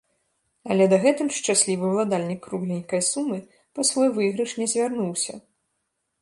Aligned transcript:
Але 0.75 0.83
дагэтуль 0.93 1.27
шчаслівы 1.39 1.85
уладальнік 1.91 2.39
кругленькай 2.47 3.01
сумы 3.11 3.37
па 3.77 3.81
свой 3.91 4.07
выйгрыш 4.17 4.51
не 4.63 4.67
звярнуўся. 4.73 5.33